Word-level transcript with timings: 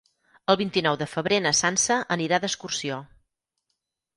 El 0.53 0.55
vint-i-nou 0.61 0.95
de 1.01 1.07
febrer 1.11 1.39
na 1.47 1.51
Sança 1.59 1.99
anirà 2.17 2.41
d'excursió. 2.47 3.01